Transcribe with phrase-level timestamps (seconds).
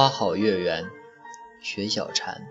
[0.00, 0.86] 花好月圆，
[1.60, 2.46] 薛小禅。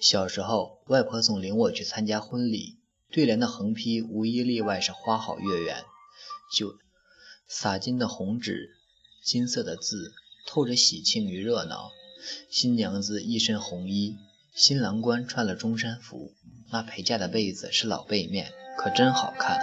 [0.00, 2.78] 小时候，外婆总领我去参加婚礼，
[3.10, 5.82] 对联的横批无一例外是“花好月圆”。
[6.56, 6.76] 就
[7.48, 8.70] 洒金的红纸，
[9.24, 10.12] 金色的字，
[10.46, 11.90] 透着喜庆与热闹。
[12.48, 14.16] 新娘子一身红衣，
[14.54, 16.32] 新郎官穿了中山服，
[16.70, 19.58] 那陪嫁的被子是老被面，可真好看。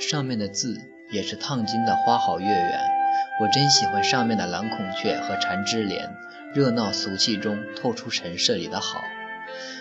[0.00, 0.80] 上面的字
[1.10, 2.80] 也是烫金的“花好月圆”，
[3.40, 6.16] 我真喜欢上面的蓝孔雀和缠枝莲。
[6.54, 9.02] 热闹俗气中透出陈设里的好。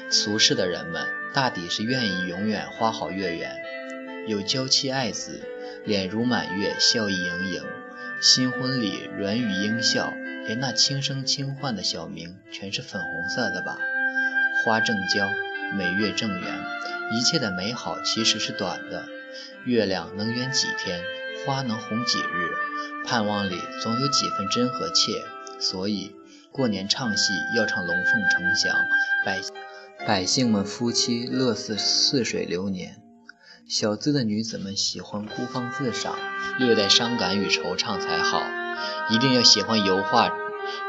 [0.10, 3.56] 俗世的人们大抵是愿意永远花好月圆，
[4.28, 5.42] 有娇妻爱子，
[5.86, 7.64] 脸如满月，笑意盈盈。
[8.22, 10.14] 新婚礼软语应笑，
[10.46, 13.78] 连那轻声轻唤的小名全是粉红色的吧？
[14.66, 15.28] 花正娇，
[15.78, 16.60] 美月正圆，
[17.14, 19.06] 一切的美好其实是短的。
[19.66, 21.02] 月亮能圆几天，
[21.46, 22.52] 花能红几日，
[23.06, 25.24] 盼望里总有几分真和切，
[25.60, 26.16] 所以。
[26.50, 28.76] 过年唱戏要唱龙凤呈祥，
[29.24, 29.40] 百
[30.08, 32.96] 百姓们夫妻乐似似水流年。
[33.68, 36.18] 小资的女子们喜欢孤芳自赏，
[36.58, 38.42] 略带伤感与惆怅才好。
[39.12, 40.32] 一定要喜欢油画，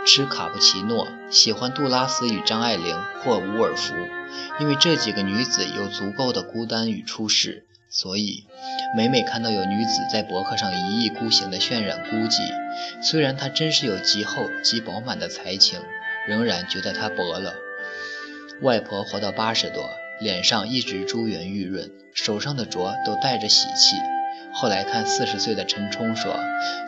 [0.07, 3.93] 吃卡布奇诺，喜欢杜拉斯与张爱玲或伍尔夫，
[4.61, 8.45] 因为这几个女子有足够的孤单与出世，所以。
[8.97, 12.41] 每每看到有女子在博客上一意孤行地渲染孤寂，
[13.03, 15.81] 虽然她真是有极厚极饱满的才情，
[16.27, 17.55] 仍然觉得她薄了。
[18.63, 23.97] 外婆活到八十多，脸上一直珠圆玉润，手上的镯都带着喜气。
[24.55, 26.35] 后来看四十岁的陈冲说，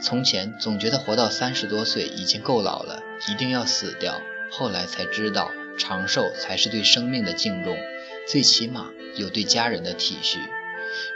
[0.03, 4.23] 从前总觉得活到三十多岁已经够老了，一定要死掉。
[4.51, 7.77] 后来才知道，长寿才是对生命的敬重，
[8.27, 10.39] 最起码有对家人的体恤。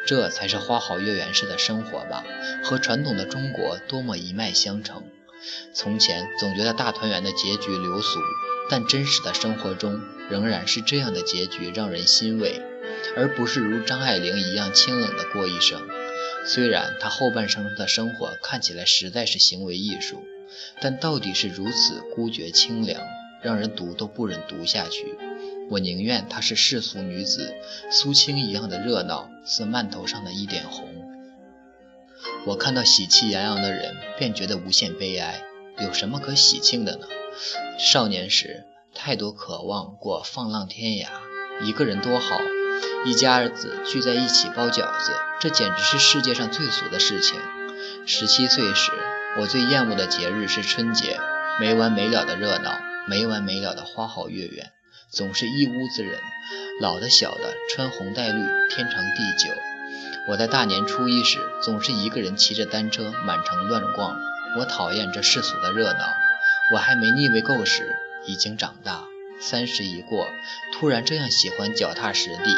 [0.07, 2.25] 这才是花好月圆式的生活吧，
[2.63, 5.03] 和传统的中国多么一脉相承。
[5.75, 8.19] 从前总觉得大团圆的结局流俗，
[8.71, 12.63] 但真实的生活中仍然是这样的结局让人欣慰，
[13.17, 15.87] 而不是如张爱玲一样清冷的过一生。
[16.47, 20.23] 虽然她后半生的生活看起来实在是行为艺术，
[20.81, 23.03] 但到底是如此孤绝清凉，
[23.43, 25.15] 让人读都不忍读下去。
[25.71, 27.55] 我宁愿她是世俗女子，
[27.91, 30.87] 苏青一样的热闹，似曼头上的一点红。
[32.47, 35.43] 我看到喜气洋洋的人，便觉得无限悲哀。
[35.79, 37.07] 有什么可喜庆的呢？
[37.79, 38.65] 少年时
[38.95, 41.09] 太多渴望过放浪天涯，
[41.65, 42.39] 一个人多好，
[43.05, 47.41] 一家子聚在一起包饺子，这简直是世界上最俗的事情。
[48.07, 48.93] 十七岁时，
[49.41, 51.19] 我最厌恶的节日是春节，
[51.59, 54.71] 没完没了的热闹，没完没了的花好月圆。
[55.15, 56.19] 总是一屋子人，
[56.81, 59.55] 老的小的，穿红戴绿，天长地久。
[60.27, 64.19] 我在大年初一时，总是一个人骑着单车满城乱逛。
[64.59, 66.01] 我讨厌这世俗的热闹。
[66.73, 69.05] 我还没腻味够时，已经长大，
[69.41, 70.27] 三十一过，
[70.73, 72.57] 突然这样喜欢脚踏实地，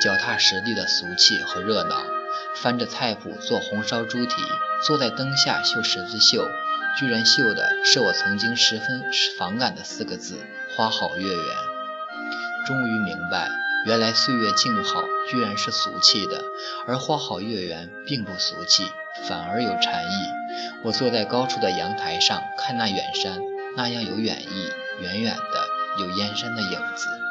[0.00, 2.04] 脚踏实地的俗气和热闹。
[2.54, 4.34] 翻着菜谱做红烧猪蹄，
[4.86, 6.46] 坐在灯下绣十字绣，
[7.00, 9.04] 居然绣的是我曾经十分
[9.36, 10.36] 反感的四个字：
[10.76, 11.75] 花好月圆。
[12.66, 13.48] 终于明白，
[13.86, 16.42] 原来岁月静好居然是俗气的，
[16.86, 18.90] 而花好月圆并不俗气，
[19.28, 20.10] 反而有禅意。
[20.82, 23.38] 我坐在高处的阳台上看那远山，
[23.76, 27.25] 那样有远意，远远的有燕山的影子。